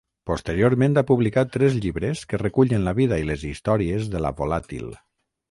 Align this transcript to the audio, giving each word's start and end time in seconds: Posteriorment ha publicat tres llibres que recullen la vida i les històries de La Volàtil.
Posteriorment 0.27 0.95
ha 1.01 1.03
publicat 1.11 1.51
tres 1.55 1.77
llibres 1.83 2.23
que 2.31 2.39
recullen 2.43 2.89
la 2.89 2.95
vida 3.01 3.21
i 3.25 3.29
les 3.33 3.45
històries 3.53 4.11
de 4.17 4.25
La 4.27 4.35
Volàtil. 4.43 4.91